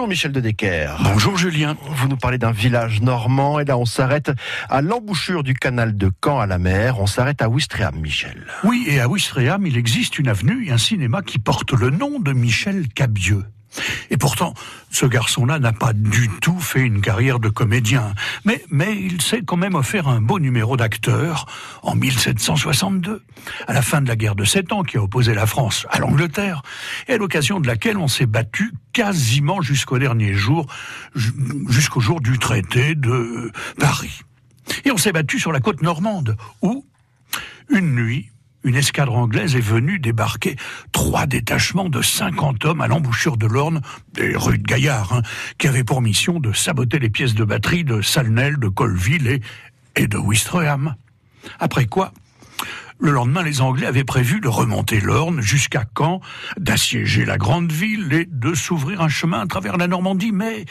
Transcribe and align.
Bonjour 0.00 0.08
Michel 0.08 0.32
de 0.32 0.40
Decker. 0.40 0.96
Bonjour 1.04 1.36
Julien. 1.36 1.76
Vous 1.90 2.08
nous 2.08 2.16
parlez 2.16 2.38
d'un 2.38 2.52
village 2.52 3.02
normand 3.02 3.60
et 3.60 3.66
là 3.66 3.76
on 3.76 3.84
s'arrête 3.84 4.32
à 4.70 4.80
l'embouchure 4.80 5.42
du 5.42 5.52
canal 5.52 5.94
de 5.94 6.10
Caen 6.24 6.40
à 6.40 6.46
la 6.46 6.56
mer. 6.56 6.98
On 7.00 7.06
s'arrête 7.06 7.42
à 7.42 7.50
Ouistreham, 7.50 7.96
Michel. 8.00 8.46
Oui, 8.64 8.86
et 8.88 8.98
à 8.98 9.10
Ouistreham, 9.10 9.66
il 9.66 9.76
existe 9.76 10.18
une 10.18 10.28
avenue 10.28 10.66
et 10.66 10.70
un 10.70 10.78
cinéma 10.78 11.20
qui 11.20 11.38
porte 11.38 11.72
le 11.72 11.90
nom 11.90 12.18
de 12.18 12.32
Michel 12.32 12.88
Cabieux. 12.88 13.44
Et 14.08 14.16
pourtant, 14.16 14.54
ce 14.90 15.06
garçon-là 15.06 15.58
n'a 15.58 15.72
pas 15.72 15.92
du 15.92 16.28
tout 16.40 16.58
fait 16.58 16.80
une 16.80 17.00
carrière 17.00 17.38
de 17.38 17.48
comédien. 17.48 18.14
Mais, 18.44 18.62
mais 18.70 18.96
il 18.96 19.22
s'est 19.22 19.42
quand 19.42 19.56
même 19.56 19.74
offert 19.74 20.08
un 20.08 20.20
beau 20.20 20.38
numéro 20.38 20.76
d'acteur 20.76 21.46
en 21.82 21.94
1762, 21.94 23.22
à 23.66 23.72
la 23.72 23.82
fin 23.82 24.02
de 24.02 24.08
la 24.08 24.16
guerre 24.16 24.34
de 24.34 24.44
Sept 24.44 24.72
Ans 24.72 24.82
qui 24.82 24.98
a 24.98 25.02
opposé 25.02 25.32
la 25.34 25.46
France 25.46 25.86
à 25.90 25.98
l'Angleterre, 25.98 26.62
et 27.08 27.14
à 27.14 27.16
l'occasion 27.18 27.60
de 27.60 27.66
laquelle 27.66 27.96
on 27.96 28.08
s'est 28.08 28.26
battu 28.26 28.72
quasiment 28.92 29.62
jusqu'au 29.62 29.98
dernier 29.98 30.34
jour, 30.34 30.66
jusqu'au 31.14 32.00
jour 32.00 32.20
du 32.20 32.38
traité 32.38 32.94
de 32.94 33.52
Paris. 33.78 34.22
Et 34.84 34.90
on 34.90 34.96
s'est 34.96 35.12
battu 35.12 35.38
sur 35.38 35.52
la 35.52 35.60
côte 35.60 35.82
normande, 35.82 36.36
où, 36.62 36.84
une 37.68 37.94
nuit, 37.94 38.29
une 38.64 38.76
escadre 38.76 39.14
anglaise 39.14 39.56
est 39.56 39.60
venue 39.60 39.98
débarquer 39.98 40.56
trois 40.92 41.26
détachements 41.26 41.88
de 41.88 42.02
50 42.02 42.64
hommes 42.64 42.80
à 42.80 42.88
l'embouchure 42.88 43.36
de 43.36 43.46
l'Orne, 43.46 43.80
des 44.12 44.36
rudes 44.36 44.66
gaillards, 44.66 45.12
hein, 45.12 45.22
qui 45.58 45.68
avaient 45.68 45.84
pour 45.84 46.02
mission 46.02 46.40
de 46.40 46.52
saboter 46.52 46.98
les 46.98 47.10
pièces 47.10 47.34
de 47.34 47.44
batterie 47.44 47.84
de 47.84 48.02
Salnel, 48.02 48.58
de 48.58 48.68
Colville 48.68 49.26
et, 49.28 49.40
et 49.96 50.06
de 50.06 50.18
Wistreham. 50.18 50.94
Après 51.58 51.86
quoi, 51.86 52.12
le 52.98 53.12
lendemain, 53.12 53.42
les 53.42 53.62
Anglais 53.62 53.86
avaient 53.86 54.04
prévu 54.04 54.40
de 54.40 54.48
remonter 54.48 55.00
l'Orne 55.00 55.40
jusqu'à 55.40 55.84
Caen, 55.96 56.20
d'assiéger 56.58 57.24
la 57.24 57.38
grande 57.38 57.72
ville 57.72 58.12
et 58.12 58.26
de 58.30 58.52
s'ouvrir 58.52 59.00
un 59.00 59.08
chemin 59.08 59.40
à 59.40 59.46
travers 59.46 59.78
la 59.78 59.88
Normandie, 59.88 60.32
mais, 60.32 60.66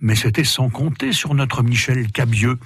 mais 0.00 0.14
c'était 0.14 0.44
sans 0.44 0.70
compter 0.70 1.12
sur 1.12 1.34
notre 1.34 1.62
Michel 1.62 2.10
Cabieux, 2.10 2.58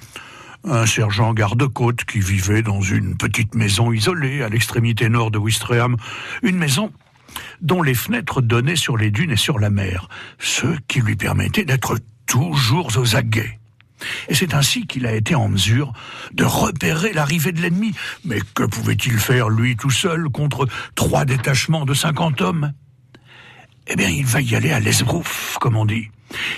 un 0.63 0.85
sergent 0.85 1.33
garde-côte 1.33 2.03
qui 2.05 2.19
vivait 2.19 2.61
dans 2.61 2.81
une 2.81 3.15
petite 3.17 3.55
maison 3.55 3.91
isolée 3.91 4.43
à 4.43 4.49
l'extrémité 4.49 5.09
nord 5.09 5.31
de 5.31 5.37
Wistreham, 5.37 5.95
une 6.43 6.57
maison 6.57 6.91
dont 7.61 7.81
les 7.81 7.93
fenêtres 7.93 8.41
donnaient 8.41 8.75
sur 8.75 8.97
les 8.97 9.11
dunes 9.11 9.31
et 9.31 9.37
sur 9.37 9.59
la 9.59 9.69
mer, 9.69 10.09
ce 10.39 10.67
qui 10.87 11.01
lui 11.01 11.15
permettait 11.15 11.65
d'être 11.65 11.97
toujours 12.25 12.91
aux 12.97 13.15
aguets. 13.15 13.59
Et 14.29 14.35
c'est 14.35 14.53
ainsi 14.53 14.87
qu'il 14.87 15.05
a 15.05 15.13
été 15.13 15.35
en 15.35 15.49
mesure 15.49 15.93
de 16.33 16.45
repérer 16.45 17.11
l'arrivée 17.11 17.51
de 17.51 17.61
l'ennemi. 17.61 17.93
Mais 18.23 18.39
que 18.53 18.63
pouvait-il 18.63 19.17
faire, 19.19 19.49
lui, 19.49 19.75
tout 19.75 19.89
seul, 19.89 20.29
contre 20.29 20.67
trois 20.95 21.25
détachements 21.25 21.85
de 21.85 21.93
cinquante 21.93 22.41
hommes? 22.41 22.71
Eh 23.87 23.95
bien, 23.95 24.09
il 24.09 24.25
va 24.25 24.39
y 24.39 24.55
aller 24.55 24.71
à 24.71 24.79
l'esbrouf, 24.79 25.57
comme 25.59 25.75
on 25.75 25.85
dit. 25.85 26.09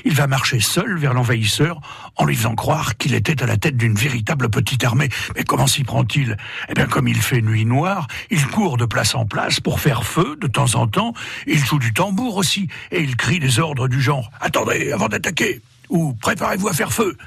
Il 0.06 0.14
va 0.14 0.28
marcher 0.28 0.60
seul 0.60 0.98
vers 0.98 1.14
l'envahisseur 1.14 1.80
en 2.16 2.26
lui 2.26 2.36
faisant 2.36 2.56
croire 2.56 2.98
qu'il 2.98 3.14
était 3.14 3.42
à 3.42 3.46
la 3.46 3.58
tête 3.58 3.78
d'une 3.78 3.96
véritable 3.96 4.50
petite 4.50 4.84
armée. 4.84 5.10
Mais 5.36 5.44
comment 5.44 5.68
s'y 5.68 5.84
prend-il? 5.84 6.38
Eh 6.70 6.74
bien, 6.74 6.88
comme 6.88 7.08
il 7.08 7.22
fait 7.22 7.42
nuit 7.42 7.66
noire, 7.66 8.08
il 8.30 8.46
court 8.48 8.78
de 8.78 8.86
place 8.86 9.16
en 9.16 9.26
place 9.26 9.60
pour 9.60 9.80
faire 9.80 10.04
feu 10.04 10.38
de 10.40 10.48
temps 10.48 10.76
en 10.76 10.88
temps. 10.88 11.14
Il 11.48 11.60
joue 11.60 11.80
du 11.80 11.94
tambour 11.94 12.38
aussi 12.38 12.68
et 12.92 13.02
il 13.02 13.16
crie 13.16 13.40
des 13.40 13.60
ordres 13.60 13.88
du 13.88 14.02
genre⁇ 14.02 14.30
Attendez 14.42 14.92
avant 14.92 15.08
d'attaquer!⁇ 15.08 15.56
ou⁇ 15.90 16.12
Préparez-vous 16.20 16.68
à 16.68 16.74
faire 16.74 16.94
feu!⁇ 16.94 17.18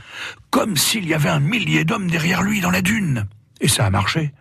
Comme 0.50 0.76
s'il 0.76 1.06
y 1.06 1.14
avait 1.14 1.28
un 1.28 1.40
millier 1.40 1.84
d'hommes 1.84 2.10
derrière 2.10 2.42
lui 2.42 2.60
dans 2.60 2.70
la 2.70 2.82
dune. 2.82 3.26
Et 3.60 3.68
ça 3.68 3.86
a 3.86 3.90
marché. 3.90 4.32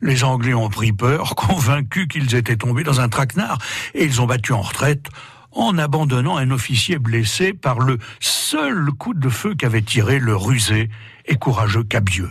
Les 0.00 0.24
Anglais 0.24 0.54
ont 0.54 0.68
pris 0.68 0.92
peur, 0.92 1.34
convaincus 1.36 2.06
qu'ils 2.08 2.34
étaient 2.34 2.56
tombés 2.56 2.84
dans 2.84 3.00
un 3.00 3.08
traquenard, 3.08 3.58
et 3.94 4.04
ils 4.04 4.20
ont 4.20 4.26
battu 4.26 4.52
en 4.52 4.60
retraite 4.60 5.08
en 5.54 5.78
abandonnant 5.78 6.36
un 6.36 6.50
officier 6.50 6.98
blessé 6.98 7.52
par 7.52 7.78
le 7.78 7.98
seul 8.20 8.90
coup 8.92 9.14
de 9.14 9.28
feu 9.28 9.54
qu'avait 9.54 9.82
tiré 9.82 10.18
le 10.18 10.36
rusé 10.36 10.90
et 11.26 11.36
courageux 11.36 11.84
Cabieux. 11.84 12.30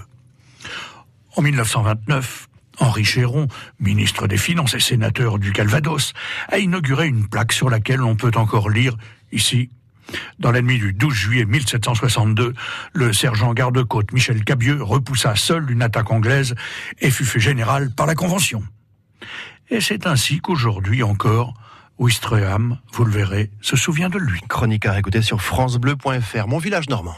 En 1.36 1.42
1929, 1.42 2.48
Henri 2.80 3.06
Chéron, 3.06 3.48
ministre 3.80 4.28
des 4.28 4.38
Finances 4.38 4.76
et 4.76 4.80
sénateur 4.80 5.40
du 5.40 5.52
Calvados, 5.52 6.14
a 6.50 6.60
inauguré 6.60 7.08
une 7.08 7.28
plaque 7.28 7.54
sur 7.54 7.70
laquelle 7.70 8.02
on 8.02 8.16
peut 8.16 8.32
encore 8.36 8.70
lire, 8.70 8.96
ici, 9.32 9.70
dans 10.40 10.52
la 10.52 10.62
nuit 10.62 10.78
du 10.78 10.94
12 10.94 11.14
juillet 11.14 11.46
1762, 11.46 12.54
le 12.94 13.14
sergent 13.14 13.54
garde-côte 13.54 14.12
Michel 14.12 14.44
Cabieux 14.44 14.82
repoussa 14.84 15.36
seul 15.36 15.70
une 15.72 15.82
attaque 15.82 16.12
anglaise 16.12 16.56
et 17.00 17.10
fut 17.10 17.26
fait 17.26 17.40
général 17.40 17.92
par 17.92 18.06
la 18.06 18.16
Convention. 18.16 18.64
Et 19.70 19.82
c'est 19.82 20.06
ainsi 20.06 20.40
qu'aujourd'hui 20.40 21.04
encore, 21.04 21.54
Ouistreham, 22.00 22.80
vous 22.92 23.06
le 23.06 23.12
verrez, 23.12 23.52
se 23.62 23.76
souvient 23.76 24.10
de 24.10 24.18
lui. 24.18 24.42
Chronique 24.50 24.86
à 24.86 24.98
écouter 24.98 25.22
sur 25.22 25.42
francebleu.fr, 25.42 26.48
mon 26.48 26.58
village 26.58 26.90
normand. 26.90 27.16